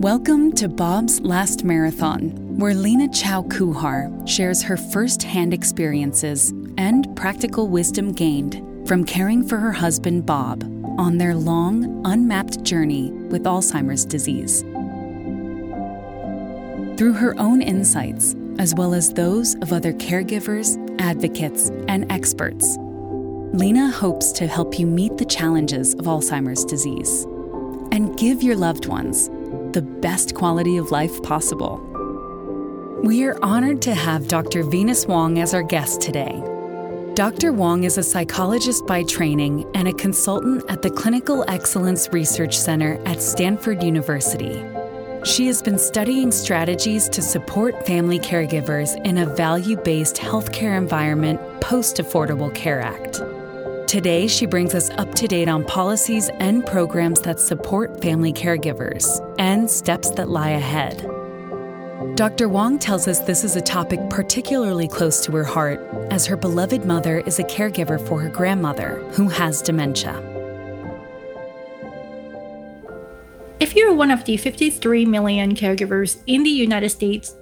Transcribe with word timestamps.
Welcome 0.00 0.52
to 0.52 0.66
Bob's 0.66 1.20
Last 1.20 1.62
Marathon, 1.62 2.30
where 2.56 2.72
Lena 2.72 3.06
Chow 3.06 3.42
Kuhar 3.42 4.26
shares 4.26 4.62
her 4.62 4.78
first 4.78 5.22
hand 5.22 5.52
experiences 5.52 6.54
and 6.78 7.14
practical 7.14 7.68
wisdom 7.68 8.12
gained 8.12 8.88
from 8.88 9.04
caring 9.04 9.46
for 9.46 9.58
her 9.58 9.72
husband 9.72 10.24
Bob 10.24 10.64
on 10.98 11.18
their 11.18 11.34
long, 11.34 12.00
unmapped 12.06 12.64
journey 12.64 13.10
with 13.10 13.44
Alzheimer's 13.44 14.06
disease. 14.06 14.62
Through 16.96 17.12
her 17.12 17.38
own 17.38 17.60
insights, 17.60 18.34
as 18.58 18.74
well 18.74 18.94
as 18.94 19.12
those 19.12 19.54
of 19.56 19.70
other 19.70 19.92
caregivers, 19.92 20.78
advocates, 20.98 21.68
and 21.88 22.10
experts, 22.10 22.78
Lena 23.52 23.90
hopes 23.90 24.32
to 24.32 24.46
help 24.46 24.78
you 24.78 24.86
meet 24.86 25.18
the 25.18 25.26
challenges 25.26 25.92
of 25.92 26.06
Alzheimer's 26.06 26.64
disease 26.64 27.24
and 27.92 28.16
give 28.16 28.42
your 28.42 28.56
loved 28.56 28.86
ones 28.86 29.28
the 29.72 29.82
best 29.82 30.34
quality 30.34 30.76
of 30.76 30.90
life 30.90 31.22
possible. 31.22 31.78
We 33.02 33.24
are 33.24 33.38
honored 33.42 33.80
to 33.82 33.94
have 33.94 34.28
Dr. 34.28 34.62
Venus 34.62 35.06
Wong 35.06 35.38
as 35.38 35.54
our 35.54 35.62
guest 35.62 36.00
today. 36.00 36.42
Dr. 37.14 37.52
Wong 37.52 37.84
is 37.84 37.98
a 37.98 38.02
psychologist 38.02 38.86
by 38.86 39.02
training 39.02 39.66
and 39.74 39.88
a 39.88 39.92
consultant 39.92 40.64
at 40.68 40.82
the 40.82 40.90
Clinical 40.90 41.44
Excellence 41.48 42.08
Research 42.12 42.58
Center 42.58 43.00
at 43.06 43.20
Stanford 43.20 43.82
University. 43.82 44.64
She 45.24 45.46
has 45.48 45.60
been 45.60 45.78
studying 45.78 46.32
strategies 46.32 47.08
to 47.10 47.20
support 47.20 47.86
family 47.86 48.18
caregivers 48.18 48.96
in 49.04 49.18
a 49.18 49.34
value 49.34 49.76
based 49.76 50.16
healthcare 50.16 50.78
environment 50.78 51.40
post 51.60 51.96
Affordable 51.96 52.54
Care 52.54 52.80
Act. 52.80 53.20
Today, 53.90 54.28
she 54.28 54.46
brings 54.46 54.72
us 54.72 54.88
up 54.90 55.16
to 55.16 55.26
date 55.26 55.48
on 55.48 55.64
policies 55.64 56.30
and 56.38 56.64
programs 56.64 57.20
that 57.22 57.40
support 57.40 58.00
family 58.00 58.32
caregivers 58.32 59.04
and 59.40 59.68
steps 59.68 60.10
that 60.10 60.28
lie 60.28 60.50
ahead. 60.50 60.98
Dr. 62.14 62.48
Wong 62.48 62.78
tells 62.78 63.08
us 63.08 63.18
this 63.18 63.42
is 63.42 63.56
a 63.56 63.60
topic 63.60 63.98
particularly 64.08 64.86
close 64.86 65.24
to 65.24 65.32
her 65.32 65.42
heart, 65.42 65.80
as 66.12 66.24
her 66.24 66.36
beloved 66.36 66.84
mother 66.84 67.18
is 67.26 67.40
a 67.40 67.42
caregiver 67.42 67.98
for 68.06 68.20
her 68.20 68.28
grandmother, 68.28 69.02
who 69.14 69.28
has 69.28 69.60
dementia. 69.60 70.14
If 73.58 73.74
you're 73.74 73.92
one 73.92 74.12
of 74.12 74.24
the 74.24 74.36
53 74.36 75.04
million 75.04 75.56
caregivers 75.56 76.22
in 76.28 76.44
the 76.44 76.50
United 76.50 76.90
States, 76.90 77.34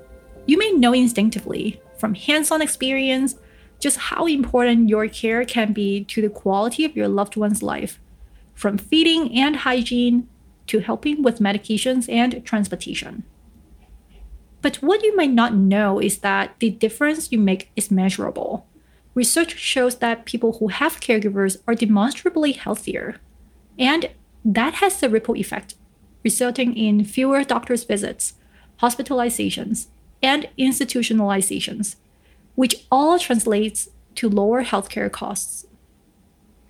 you 0.46 0.56
may 0.56 0.70
know 0.70 0.94
instinctively 0.94 1.82
from 1.98 2.14
hands 2.14 2.50
on 2.50 2.62
experience 2.62 3.34
just 3.80 3.96
how 3.96 4.26
important 4.26 4.88
your 4.88 5.08
care 5.08 5.44
can 5.44 5.72
be 5.72 6.04
to 6.04 6.20
the 6.20 6.28
quality 6.28 6.84
of 6.84 6.96
your 6.96 7.08
loved 7.08 7.36
one's 7.36 7.62
life, 7.62 8.00
from 8.54 8.76
feeding 8.76 9.32
and 9.38 9.56
hygiene 9.56 10.28
to 10.66 10.80
helping 10.80 11.22
with 11.22 11.38
medications 11.38 12.12
and 12.12 12.44
transportation. 12.44 13.24
But 14.60 14.76
what 14.76 15.02
you 15.02 15.14
might 15.16 15.32
not 15.32 15.54
know 15.54 16.00
is 16.00 16.18
that 16.18 16.56
the 16.58 16.70
difference 16.70 17.30
you 17.30 17.38
make 17.38 17.70
is 17.76 17.90
measurable. 17.90 18.66
Research 19.14 19.56
shows 19.56 19.98
that 19.98 20.24
people 20.24 20.54
who 20.54 20.68
have 20.68 21.00
caregivers 21.00 21.58
are 21.66 21.74
demonstrably 21.74 22.52
healthier. 22.52 23.16
And 23.78 24.10
that 24.44 24.74
has 24.74 25.00
a 25.02 25.08
ripple 25.08 25.36
effect, 25.36 25.74
resulting 26.24 26.76
in 26.76 27.04
fewer 27.04 27.44
doctor's 27.44 27.84
visits, 27.84 28.34
hospitalizations, 28.82 29.86
and 30.22 30.48
institutionalizations 30.58 31.96
which 32.58 32.84
all 32.90 33.20
translates 33.20 33.88
to 34.16 34.28
lower 34.28 34.64
healthcare 34.64 35.10
costs. 35.12 35.64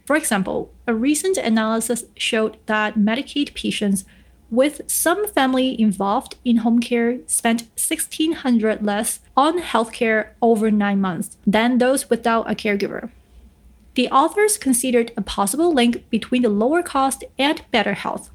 For 0.05 0.17
example, 0.17 0.71
a 0.87 0.93
recent 0.93 1.39
analysis 1.39 2.05
showed 2.15 2.59
that 2.67 2.99
Medicaid 2.99 3.55
patients 3.55 4.05
with 4.51 4.83
some 4.87 5.27
family 5.29 5.81
involved 5.81 6.37
in 6.45 6.59
home 6.59 6.81
care 6.81 7.21
spent 7.27 7.63
1600 7.77 8.85
less 8.85 9.21
on 9.35 9.63
healthcare 9.63 10.33
over 10.43 10.71
9 10.71 11.01
months 11.01 11.39
than 11.47 11.79
those 11.79 12.11
without 12.11 12.51
a 12.51 12.55
caregiver. 12.55 13.09
The 13.95 14.11
authors 14.11 14.59
considered 14.59 15.13
a 15.17 15.23
possible 15.23 15.73
link 15.73 16.05
between 16.11 16.43
the 16.43 16.51
lower 16.51 16.83
cost 16.83 17.25
and 17.39 17.63
better 17.71 17.95
health. 17.95 18.29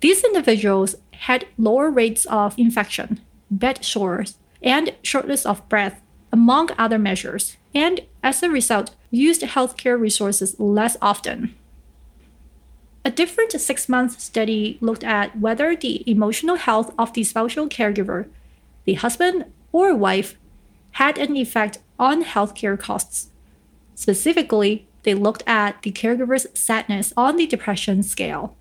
These 0.00 0.24
individuals 0.24 0.96
had 1.12 1.46
lower 1.56 1.88
rates 1.88 2.26
of 2.26 2.58
infection, 2.58 3.20
bed 3.48 3.84
sores, 3.84 4.38
and 4.60 4.96
shortness 5.04 5.46
of 5.46 5.68
breath 5.68 6.02
among 6.32 6.70
other 6.78 6.98
measures, 6.98 7.56
and 7.74 8.00
as 8.22 8.42
a 8.42 8.50
result, 8.50 8.94
used 9.10 9.42
healthcare 9.42 9.98
resources 9.98 10.58
less 10.58 10.96
often. 11.00 11.54
A 13.04 13.10
different 13.10 13.52
six 13.52 13.88
month 13.88 14.20
study 14.20 14.76
looked 14.80 15.04
at 15.04 15.38
whether 15.38 15.74
the 15.74 16.08
emotional 16.10 16.56
health 16.56 16.92
of 16.98 17.12
the 17.12 17.24
spousal 17.24 17.68
caregiver, 17.68 18.28
the 18.84 18.94
husband 18.94 19.46
or 19.72 19.94
wife, 19.94 20.36
had 20.92 21.16
an 21.16 21.36
effect 21.36 21.78
on 21.98 22.24
healthcare 22.24 22.78
costs. 22.78 23.30
Specifically, 23.94 24.86
they 25.04 25.14
looked 25.14 25.42
at 25.46 25.80
the 25.82 25.92
caregiver's 25.92 26.46
sadness 26.54 27.12
on 27.16 27.36
the 27.36 27.46
depression 27.46 28.02
scale. 28.02 28.56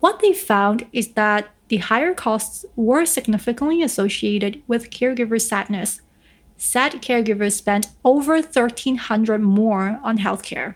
What 0.00 0.20
they 0.20 0.32
found 0.32 0.86
is 0.92 1.12
that 1.12 1.50
the 1.68 1.76
higher 1.76 2.14
costs 2.14 2.64
were 2.74 3.04
significantly 3.04 3.82
associated 3.82 4.62
with 4.66 4.90
caregiver 4.90 5.40
sadness 5.40 6.00
sad 6.60 7.00
caregivers 7.00 7.52
spent 7.52 7.88
over 8.04 8.34
1300 8.34 9.40
more 9.40 9.98
on 10.04 10.18
healthcare. 10.18 10.74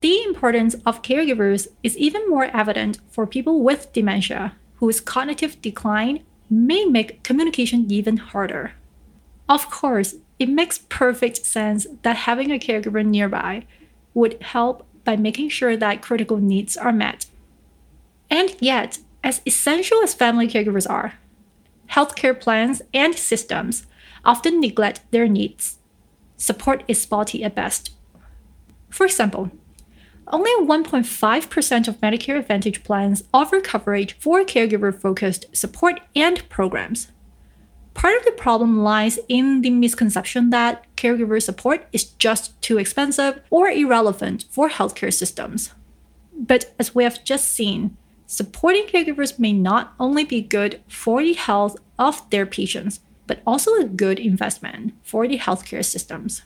The 0.00 0.22
importance 0.22 0.74
of 0.86 1.02
caregivers 1.02 1.68
is 1.82 1.96
even 1.98 2.28
more 2.28 2.46
evident 2.46 3.00
for 3.10 3.26
people 3.26 3.62
with 3.62 3.92
dementia, 3.92 4.56
whose 4.76 5.00
cognitive 5.00 5.60
decline 5.60 6.24
may 6.48 6.84
make 6.84 7.22
communication 7.22 7.90
even 7.90 8.16
harder. 8.16 8.72
Of 9.48 9.70
course, 9.70 10.14
it 10.38 10.48
makes 10.48 10.78
perfect 10.78 11.44
sense 11.44 11.86
that 12.02 12.16
having 12.16 12.50
a 12.50 12.58
caregiver 12.58 13.04
nearby 13.04 13.66
would 14.14 14.42
help 14.42 14.86
by 15.04 15.16
making 15.16 15.50
sure 15.50 15.76
that 15.76 16.02
critical 16.02 16.38
needs 16.38 16.76
are 16.76 16.92
met. 16.92 17.26
And 18.30 18.56
yet, 18.60 18.98
as 19.22 19.42
essential 19.46 20.02
as 20.02 20.14
family 20.14 20.48
caregivers 20.48 20.88
are, 20.88 21.14
healthcare 21.90 22.38
plans 22.38 22.82
and 22.92 23.14
systems 23.14 23.86
often 24.24 24.60
neglect 24.60 25.00
their 25.10 25.28
needs. 25.28 25.78
Support 26.36 26.84
is 26.88 27.00
spotty 27.00 27.44
at 27.44 27.54
best. 27.54 27.90
For 28.90 29.06
example, 29.06 29.50
only 30.28 30.50
1.5% 30.66 31.88
of 31.88 32.00
Medicare 32.00 32.38
Advantage 32.38 32.82
plans 32.82 33.24
offer 33.32 33.60
coverage 33.60 34.16
for 34.18 34.42
caregiver 34.42 34.98
focused 34.98 35.46
support 35.54 36.00
and 36.16 36.48
programs. 36.48 37.08
Part 37.92 38.16
of 38.16 38.24
the 38.24 38.32
problem 38.32 38.82
lies 38.82 39.18
in 39.28 39.60
the 39.60 39.70
misconception 39.70 40.50
that 40.50 40.84
caregiver 40.96 41.40
support 41.40 41.86
is 41.92 42.04
just 42.04 42.60
too 42.60 42.78
expensive 42.78 43.40
or 43.50 43.68
irrelevant 43.68 44.46
for 44.50 44.68
healthcare 44.68 45.12
systems. 45.12 45.72
But 46.36 46.74
as 46.78 46.94
we 46.94 47.04
have 47.04 47.22
just 47.22 47.52
seen, 47.52 47.96
supporting 48.26 48.86
caregivers 48.86 49.38
may 49.38 49.52
not 49.52 49.94
only 49.98 50.24
be 50.24 50.40
good 50.40 50.80
for 50.88 51.22
the 51.22 51.34
health 51.34 51.76
of 51.98 52.28
their 52.30 52.46
patients, 52.46 53.00
but 53.26 53.40
also 53.46 53.74
a 53.74 53.84
good 53.84 54.18
investment 54.18 54.94
for 55.02 55.26
the 55.26 55.38
healthcare 55.38 55.84
systems. 55.84 56.42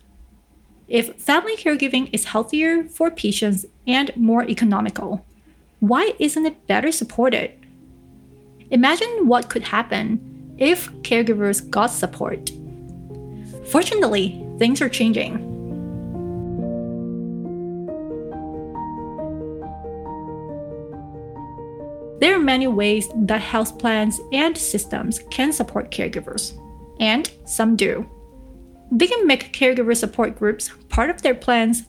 If 0.86 1.16
family 1.16 1.56
caregiving 1.56 2.08
is 2.12 2.26
healthier 2.26 2.84
for 2.84 3.10
patients 3.10 3.66
and 3.86 4.16
more 4.16 4.44
economical, 4.44 5.24
why 5.80 6.12
isn't 6.18 6.46
it 6.46 6.66
better 6.66 6.90
supported? 6.90 7.52
Imagine 8.70 9.28
what 9.28 9.48
could 9.48 9.64
happen 9.64 10.54
if 10.58 10.90
caregivers 11.02 11.68
got 11.68 11.90
support. 11.90 12.50
Fortunately, 13.66 14.44
things 14.58 14.80
are 14.80 14.88
changing. 14.88 15.47
There 22.20 22.34
are 22.34 22.40
many 22.40 22.66
ways 22.66 23.08
that 23.14 23.40
health 23.40 23.78
plans 23.78 24.20
and 24.32 24.58
systems 24.58 25.20
can 25.30 25.52
support 25.52 25.92
caregivers, 25.92 26.58
and 26.98 27.30
some 27.44 27.76
do. 27.76 28.08
They 28.90 29.06
can 29.06 29.26
make 29.26 29.52
caregiver 29.52 29.96
support 29.96 30.38
groups 30.38 30.70
part 30.88 31.10
of 31.10 31.22
their 31.22 31.34
plans, 31.34 31.84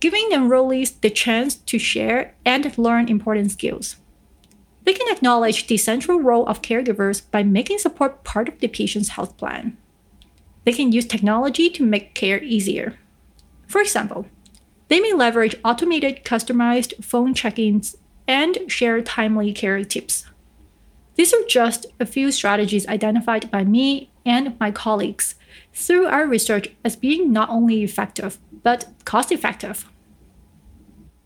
giving 0.00 0.30
enrollees 0.32 1.00
the 1.00 1.10
chance 1.10 1.54
to 1.54 1.78
share 1.78 2.34
and 2.44 2.76
learn 2.76 3.08
important 3.08 3.52
skills. 3.52 3.96
They 4.84 4.94
can 4.94 5.14
acknowledge 5.14 5.66
the 5.66 5.76
central 5.76 6.20
role 6.20 6.46
of 6.46 6.62
caregivers 6.62 7.22
by 7.30 7.42
making 7.42 7.78
support 7.78 8.24
part 8.24 8.48
of 8.48 8.58
the 8.58 8.68
patient's 8.68 9.10
health 9.10 9.36
plan. 9.36 9.76
They 10.64 10.72
can 10.72 10.92
use 10.92 11.06
technology 11.06 11.70
to 11.70 11.84
make 11.84 12.14
care 12.14 12.42
easier. 12.42 12.98
For 13.66 13.80
example, 13.80 14.26
they 14.88 14.98
may 14.98 15.12
leverage 15.12 15.56
automated 15.64 16.24
customized 16.24 17.04
phone 17.04 17.34
check 17.34 17.58
ins 17.58 17.96
and 18.28 18.58
share 18.68 19.00
timely 19.00 19.52
care 19.52 19.82
tips. 19.82 20.26
These 21.16 21.34
are 21.34 21.42
just 21.48 21.86
a 21.98 22.06
few 22.06 22.30
strategies 22.30 22.86
identified 22.86 23.50
by 23.50 23.64
me 23.64 24.10
and 24.24 24.54
my 24.60 24.70
colleagues 24.70 25.34
through 25.72 26.06
our 26.06 26.26
research 26.26 26.68
as 26.84 26.94
being 26.94 27.32
not 27.32 27.48
only 27.48 27.82
effective, 27.82 28.38
but 28.62 28.86
cost 29.04 29.32
effective. 29.32 29.86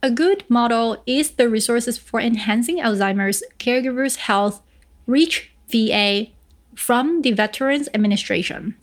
A 0.03 0.11
good 0.11 0.45
model 0.49 1.03
is 1.07 1.33
the 1.33 1.49
Resources 1.49 1.99
for 1.99 2.21
Enhancing 2.21 2.79
Alzheimer's 2.79 3.43
Caregivers' 3.59 4.17
Health, 4.17 4.63
REACH 5.07 5.53
VA, 5.69 6.29
from 6.75 7.23
the 7.23 7.33
Veterans 7.33 7.89
Administration. 7.95 8.77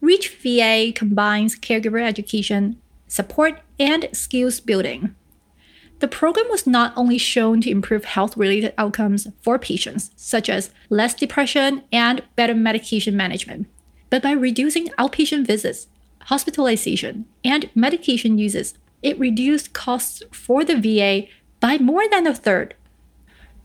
REACH 0.00 0.36
VA 0.42 0.92
combines 0.94 1.56
caregiver 1.56 2.02
education, 2.02 2.80
support, 3.06 3.60
and 3.78 4.08
skills 4.12 4.60
building. 4.60 5.14
The 6.00 6.08
program 6.08 6.46
was 6.48 6.66
not 6.66 6.92
only 6.96 7.18
shown 7.18 7.60
to 7.62 7.70
improve 7.70 8.04
health 8.04 8.36
related 8.36 8.72
outcomes 8.78 9.26
for 9.42 9.58
patients, 9.58 10.10
such 10.16 10.48
as 10.48 10.70
less 10.90 11.14
depression 11.14 11.82
and 11.92 12.22
better 12.36 12.54
medication 12.54 13.16
management, 13.16 13.66
but 14.10 14.22
by 14.22 14.32
reducing 14.32 14.88
outpatient 14.90 15.46
visits, 15.46 15.88
hospitalization, 16.22 17.26
and 17.44 17.68
medication 17.74 18.38
uses 18.38 18.74
it 19.02 19.18
reduced 19.18 19.72
costs 19.72 20.22
for 20.32 20.64
the 20.64 20.76
VA 20.76 21.28
by 21.60 21.78
more 21.78 22.08
than 22.08 22.26
a 22.26 22.34
third. 22.34 22.74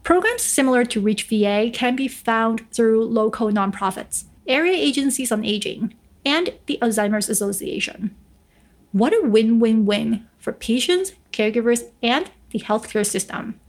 Programs 0.04 0.42
similar 0.42 0.86
to 0.86 1.02
Reach 1.02 1.24
VA 1.24 1.72
can 1.74 1.96
be 1.96 2.08
found 2.08 2.70
through 2.72 3.06
local 3.06 3.50
nonprofits, 3.50 4.26
area 4.48 4.74
agencies 4.74 5.32
on 5.32 5.46
aging, 5.46 5.94
and 6.26 6.54
the 6.68 6.78
Alzheimer's 6.82 7.30
Association. 7.30 8.16
What 8.92 9.14
a 9.14 9.28
win 9.28 9.60
win 9.60 9.86
win 9.86 10.28
for 10.38 10.54
patients, 10.54 11.14
caregivers, 11.34 11.84
and 12.02 12.32
the 12.52 12.60
healthcare 12.60 13.06
system. 13.06 13.60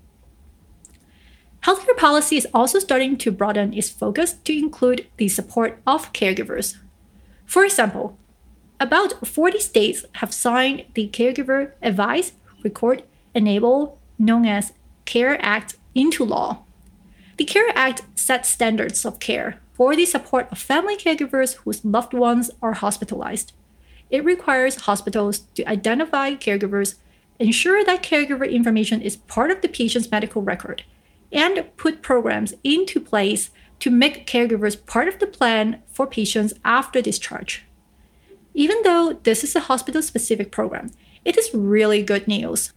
Healthcare 1.64 1.96
policy 1.96 2.36
is 2.36 2.46
also 2.52 2.78
starting 2.78 3.16
to 3.16 3.32
broaden 3.32 3.72
its 3.72 3.88
focus 3.88 4.34
to 4.44 4.52
include 4.56 5.06
the 5.16 5.28
support 5.28 5.80
of 5.86 6.12
caregivers. 6.12 6.76
For 7.46 7.64
example, 7.64 8.18
about 8.78 9.26
40 9.26 9.60
states 9.60 10.04
have 10.16 10.34
signed 10.34 10.84
the 10.94 11.08
Caregiver 11.08 11.72
Advice, 11.80 12.32
Record, 12.62 13.02
Enable, 13.34 13.98
known 14.18 14.44
as 14.44 14.72
CARE 15.06 15.38
Act, 15.40 15.76
into 15.94 16.24
law. 16.24 16.64
The 17.38 17.44
CARE 17.44 17.72
Act 17.74 18.02
sets 18.14 18.48
standards 18.48 19.04
of 19.04 19.18
care 19.18 19.60
for 19.72 19.96
the 19.96 20.06
support 20.06 20.50
of 20.52 20.58
family 20.58 20.96
caregivers 20.96 21.54
whose 21.54 21.84
loved 21.84 22.12
ones 22.12 22.50
are 22.60 22.74
hospitalized. 22.74 23.52
It 24.10 24.24
requires 24.24 24.82
hospitals 24.82 25.40
to 25.54 25.64
identify 25.64 26.34
caregivers, 26.34 26.96
ensure 27.38 27.84
that 27.84 28.02
caregiver 28.02 28.50
information 28.50 29.00
is 29.02 29.16
part 29.16 29.50
of 29.50 29.60
the 29.60 29.68
patient's 29.68 30.10
medical 30.10 30.42
record, 30.42 30.84
and 31.32 31.68
put 31.76 32.02
programs 32.02 32.54
into 32.62 33.00
place 33.00 33.50
to 33.80 33.90
make 33.90 34.26
caregivers 34.26 34.84
part 34.86 35.08
of 35.08 35.18
the 35.18 35.26
plan 35.26 35.82
for 35.92 36.06
patients 36.06 36.54
after 36.64 37.02
discharge. 37.02 37.64
Even 38.54 38.76
though 38.84 39.18
this 39.24 39.42
is 39.42 39.56
a 39.56 39.60
hospital 39.60 40.00
specific 40.00 40.52
program, 40.52 40.90
it 41.24 41.36
is 41.36 41.52
really 41.52 42.02
good 42.02 42.28
news. 42.28 42.72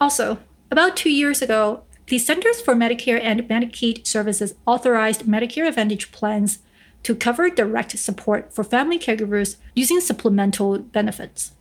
Also, 0.00 0.38
about 0.70 0.96
two 0.96 1.10
years 1.10 1.40
ago, 1.40 1.84
the 2.08 2.18
Centers 2.18 2.60
for 2.60 2.74
Medicare 2.74 3.20
and 3.22 3.42
Medicaid 3.48 4.06
Services 4.06 4.54
authorized 4.66 5.22
Medicare 5.22 5.68
Advantage 5.68 6.12
plans 6.12 6.58
to 7.02 7.14
cover 7.14 7.48
direct 7.48 7.96
support 7.98 8.52
for 8.52 8.64
family 8.64 8.98
caregivers 8.98 9.56
using 9.74 10.00
supplemental 10.00 10.78
benefits. 10.78 11.52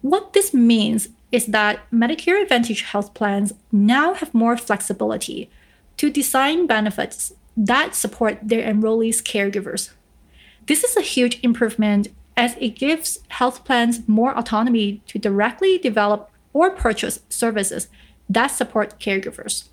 What 0.00 0.32
this 0.32 0.54
means 0.54 1.08
is 1.32 1.46
that 1.46 1.80
Medicare 1.92 2.40
Advantage 2.40 2.82
health 2.82 3.14
plans 3.14 3.52
now 3.72 4.14
have 4.14 4.32
more 4.32 4.56
flexibility 4.56 5.50
to 5.96 6.10
design 6.10 6.66
benefits 6.66 7.32
that 7.56 7.94
support 7.94 8.38
their 8.42 8.62
enrollees' 8.62 9.22
caregivers. 9.22 9.90
This 10.66 10.84
is 10.84 10.96
a 10.96 11.02
huge 11.02 11.40
improvement 11.42 12.08
as 12.36 12.54
it 12.60 12.76
gives 12.76 13.18
health 13.28 13.64
plans 13.64 14.06
more 14.06 14.36
autonomy 14.38 15.02
to 15.06 15.18
directly 15.18 15.76
develop 15.76 16.30
or 16.52 16.70
purchase 16.70 17.20
services 17.28 17.88
that 18.28 18.48
support 18.48 19.00
caregivers. 19.00 19.68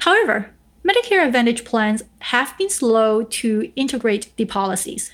However, 0.00 0.54
Medicare 0.86 1.26
Advantage 1.26 1.64
plans 1.64 2.04
have 2.20 2.56
been 2.56 2.70
slow 2.70 3.24
to 3.24 3.72
integrate 3.76 4.34
the 4.36 4.44
policies. 4.44 5.12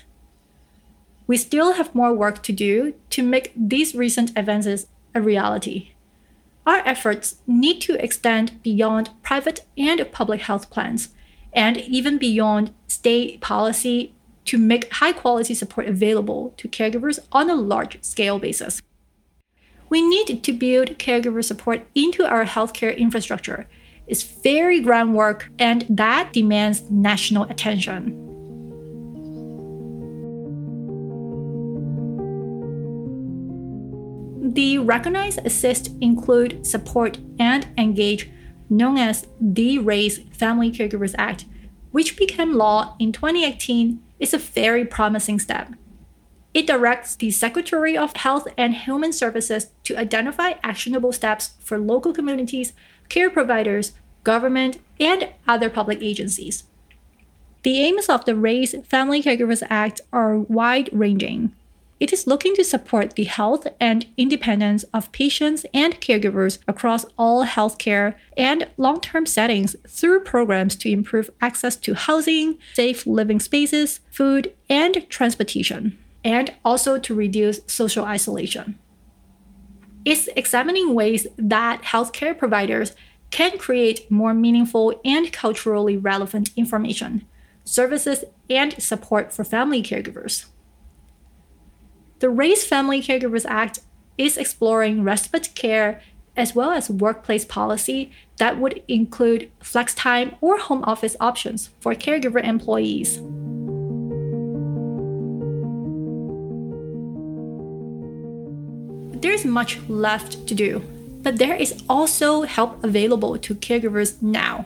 We 1.27 1.37
still 1.37 1.73
have 1.73 1.95
more 1.95 2.13
work 2.13 2.43
to 2.43 2.51
do 2.51 2.95
to 3.11 3.23
make 3.23 3.53
these 3.55 3.95
recent 3.95 4.31
advances 4.35 4.87
a 5.15 5.21
reality. 5.21 5.91
Our 6.65 6.79
efforts 6.85 7.35
need 7.45 7.81
to 7.81 8.01
extend 8.03 8.61
beyond 8.63 9.09
private 9.21 9.65
and 9.77 10.11
public 10.11 10.41
health 10.41 10.69
plans 10.69 11.09
and 11.51 11.77
even 11.77 12.17
beyond 12.17 12.73
state 12.87 13.41
policy 13.41 14.13
to 14.45 14.57
make 14.57 14.91
high 14.93 15.13
quality 15.13 15.53
support 15.53 15.87
available 15.87 16.53
to 16.57 16.67
caregivers 16.67 17.19
on 17.31 17.49
a 17.49 17.55
large 17.55 18.03
scale 18.03 18.39
basis. 18.39 18.81
We 19.89 20.01
need 20.01 20.43
to 20.43 20.51
build 20.51 20.97
caregiver 20.97 21.43
support 21.43 21.85
into 21.93 22.25
our 22.25 22.45
healthcare 22.45 22.97
infrastructure. 22.97 23.67
It's 24.07 24.23
very 24.23 24.79
groundwork 24.79 25.49
and 25.59 25.85
that 25.89 26.33
demands 26.33 26.89
national 26.89 27.43
attention. 27.43 28.22
The 34.53 34.77
Recognize, 34.77 35.39
Assist, 35.39 35.89
Include, 35.99 36.63
Support, 36.63 37.17
and 37.39 37.67
Engage 37.75 38.29
known 38.69 38.99
as 38.99 39.25
the 39.41 39.79
RAISE 39.79 40.19
Family 40.31 40.71
Caregivers 40.71 41.15
Act, 41.17 41.45
which 41.89 42.15
became 42.15 42.53
law 42.53 42.95
in 42.99 43.11
2018, 43.11 43.99
is 44.19 44.31
a 44.31 44.37
very 44.37 44.85
promising 44.85 45.39
step. 45.39 45.73
It 46.53 46.67
directs 46.67 47.15
the 47.15 47.31
Secretary 47.31 47.97
of 47.97 48.15
Health 48.15 48.47
and 48.55 48.75
Human 48.75 49.11
Services 49.11 49.71
to 49.85 49.97
identify 49.97 50.53
actionable 50.61 51.11
steps 51.11 51.55
for 51.59 51.79
local 51.79 52.13
communities, 52.13 52.73
care 53.09 53.31
providers, 53.31 53.93
government, 54.23 54.77
and 54.99 55.29
other 55.47 55.71
public 55.71 56.03
agencies. 56.03 56.65
The 57.63 57.79
aims 57.79 58.07
of 58.07 58.25
the 58.25 58.35
RAISE 58.35 58.75
Family 58.85 59.23
Caregivers 59.23 59.63
Act 59.67 60.01
are 60.11 60.37
wide 60.37 60.89
ranging. 60.93 61.55
It 62.03 62.11
is 62.11 62.27
looking 62.27 62.53
to 62.55 62.65
support 62.65 63.15
the 63.15 63.23
health 63.23 63.65
and 63.79 64.05
independence 64.17 64.83
of 64.93 65.13
patients 65.13 65.65
and 65.73 66.01
caregivers 66.01 66.59
across 66.67 67.05
all 67.17 67.45
healthcare 67.45 68.15
and 68.35 68.67
long 68.75 68.99
term 68.99 69.25
settings 69.25 69.77
through 69.87 70.25
programs 70.25 70.75
to 70.75 70.91
improve 70.91 71.29
access 71.39 71.77
to 71.77 71.93
housing, 71.93 72.57
safe 72.73 73.07
living 73.07 73.39
spaces, 73.39 74.01
food, 74.11 74.53
and 74.69 75.09
transportation, 75.09 75.97
and 76.25 76.51
also 76.65 76.99
to 76.99 77.15
reduce 77.15 77.61
social 77.67 78.03
isolation. 78.03 78.77
It's 80.03 80.27
examining 80.35 80.93
ways 80.93 81.25
that 81.37 81.83
healthcare 81.83 82.37
providers 82.37 82.97
can 83.31 83.57
create 83.57 84.11
more 84.11 84.33
meaningful 84.33 84.99
and 85.05 85.31
culturally 85.31 85.95
relevant 85.95 86.49
information, 86.57 87.25
services, 87.63 88.25
and 88.49 88.73
support 88.83 89.31
for 89.31 89.45
family 89.45 89.81
caregivers. 89.81 90.47
The 92.23 92.29
RAISE 92.29 92.63
Family 92.63 93.01
Caregivers 93.01 93.45
Act 93.49 93.79
is 94.17 94.37
exploring 94.37 95.03
respite 95.03 95.53
care 95.55 95.99
as 96.37 96.55
well 96.55 96.71
as 96.71 96.89
workplace 96.89 97.43
policy 97.43 98.13
that 98.37 98.57
would 98.57 98.81
include 98.87 99.51
flex 99.59 99.93
time 99.93 100.35
or 100.39 100.57
home 100.57 100.85
office 100.85 101.17
options 101.19 101.71
for 101.81 101.93
caregiver 101.95 102.41
employees. 102.41 103.17
There's 109.21 109.43
much 109.43 109.81
left 109.89 110.47
to 110.47 110.55
do, 110.55 110.79
but 111.23 111.39
there 111.39 111.55
is 111.55 111.83
also 111.89 112.43
help 112.43 112.81
available 112.85 113.37
to 113.37 113.53
caregivers 113.53 114.21
now 114.21 114.65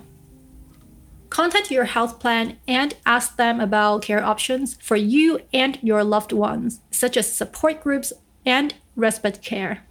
contact 1.38 1.70
your 1.70 1.84
health 1.84 2.20
plan 2.20 2.58
and 2.68 2.96
ask 3.06 3.36
them 3.36 3.60
about 3.60 4.02
care 4.02 4.26
options 4.26 4.76
for 4.82 4.96
you 4.96 5.40
and 5.54 5.78
your 5.84 6.04
loved 6.04 6.34
ones, 6.34 6.82
such 6.90 7.16
as 7.16 7.32
support 7.32 7.84
groups 7.84 8.12
and 8.44 8.74
respite 8.96 9.40
care. 9.44 9.86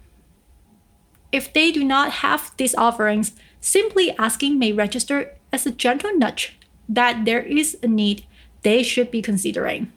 If 1.31 1.53
they 1.53 1.71
do 1.71 1.85
not 1.85 2.19
have 2.19 2.51
these 2.57 2.75
offerings, 2.75 3.31
simply 3.61 4.11
asking 4.17 4.59
may 4.59 4.73
register 4.73 5.37
as 5.53 5.65
a 5.65 5.71
gentle 5.71 6.13
nudge 6.17 6.59
that 6.89 7.23
there 7.23 7.43
is 7.43 7.77
a 7.81 7.87
need 7.87 8.25
they 8.63 8.83
should 8.83 9.09
be 9.09 9.21
considering. 9.21 9.89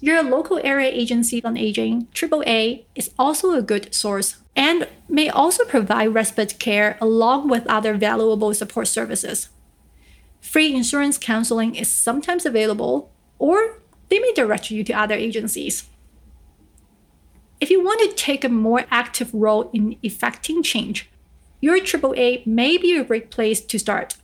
Your 0.00 0.22
local 0.22 0.58
area 0.64 0.88
agency 0.88 1.44
on 1.44 1.58
aging, 1.58 2.06
AAA, 2.14 2.84
is 2.94 3.10
also 3.18 3.52
a 3.52 3.60
good 3.60 3.94
source 3.94 4.36
and 4.58 4.88
may 5.08 5.30
also 5.30 5.64
provide 5.64 6.08
respite 6.08 6.58
care 6.58 6.98
along 7.00 7.48
with 7.48 7.64
other 7.68 7.94
valuable 7.94 8.52
support 8.52 8.88
services. 8.88 9.50
Free 10.40 10.74
insurance 10.74 11.16
counseling 11.16 11.76
is 11.76 11.88
sometimes 11.88 12.44
available, 12.44 13.12
or 13.38 13.78
they 14.08 14.18
may 14.18 14.32
direct 14.32 14.72
you 14.72 14.82
to 14.82 14.92
other 14.92 15.14
agencies. 15.14 15.88
If 17.60 17.70
you 17.70 17.84
want 17.84 18.00
to 18.00 18.16
take 18.16 18.42
a 18.42 18.48
more 18.48 18.84
active 18.90 19.32
role 19.32 19.70
in 19.72 19.96
effecting 20.02 20.64
change, 20.64 21.08
your 21.60 21.78
AAA 21.78 22.44
may 22.44 22.76
be 22.78 22.96
a 22.96 23.04
great 23.04 23.30
place 23.30 23.60
to 23.60 23.78
start. 23.78 24.16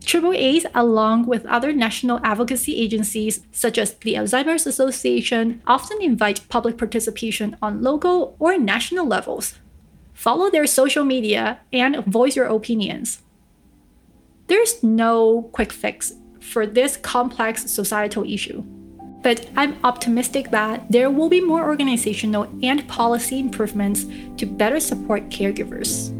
AAAs, 0.00 0.66
along 0.74 1.26
with 1.26 1.46
other 1.46 1.72
national 1.72 2.20
advocacy 2.22 2.76
agencies 2.76 3.40
such 3.50 3.76
as 3.78 3.94
the 3.94 4.14
Alzheimer's 4.14 4.66
Association, 4.66 5.60
often 5.66 6.00
invite 6.00 6.48
public 6.48 6.78
participation 6.78 7.56
on 7.60 7.82
local 7.82 8.36
or 8.38 8.56
national 8.56 9.06
levels. 9.06 9.54
Follow 10.14 10.50
their 10.50 10.66
social 10.66 11.04
media 11.04 11.60
and 11.72 12.04
voice 12.04 12.36
your 12.36 12.46
opinions. 12.46 13.22
There's 14.46 14.82
no 14.82 15.50
quick 15.52 15.72
fix 15.72 16.14
for 16.40 16.66
this 16.66 16.96
complex 16.96 17.68
societal 17.70 18.24
issue, 18.24 18.62
but 19.22 19.50
I'm 19.56 19.76
optimistic 19.82 20.50
that 20.52 20.90
there 20.90 21.10
will 21.10 21.28
be 21.28 21.40
more 21.40 21.64
organizational 21.64 22.48
and 22.62 22.86
policy 22.86 23.40
improvements 23.40 24.06
to 24.36 24.46
better 24.46 24.78
support 24.78 25.30
caregivers. 25.30 26.12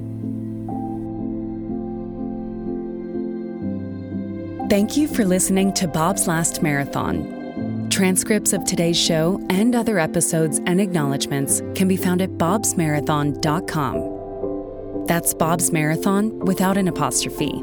Thank 4.69 4.97
you 4.97 5.07
for 5.07 5.25
listening 5.25 5.73
to 5.75 5.87
Bob's 5.87 6.27
Last 6.27 6.61
Marathon. 6.61 7.89
Transcripts 7.89 8.53
of 8.53 8.65
today's 8.65 8.99
show 8.99 9.41
and 9.49 9.77
other 9.77 10.01
episodes 10.01 10.61
and 10.67 10.81
acknowledgments 10.81 11.63
can 11.77 11.87
be 11.87 11.97
found 11.97 12.21
at 12.21 12.31
bobsmarathon.com. 12.31 15.07
That's 15.07 15.35
Bob's 15.35 15.71
Marathon 15.71 16.37
without 16.41 16.77
an 16.77 16.89
apostrophe. 16.89 17.63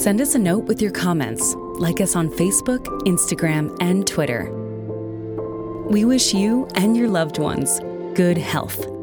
Send 0.00 0.20
us 0.20 0.36
a 0.36 0.38
note 0.38 0.66
with 0.66 0.80
your 0.80 0.92
comments. 0.92 1.56
Like 1.56 2.00
us 2.00 2.14
on 2.14 2.28
Facebook, 2.28 2.84
Instagram, 3.02 3.76
and 3.80 4.06
Twitter. 4.06 4.48
We 5.90 6.04
wish 6.04 6.32
you 6.32 6.68
and 6.76 6.96
your 6.96 7.08
loved 7.08 7.38
ones 7.38 7.80
good 8.14 8.38
health. 8.38 8.93